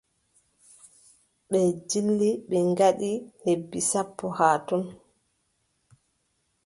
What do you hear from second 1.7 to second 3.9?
ndilli, ɓe ngaɗi lebbi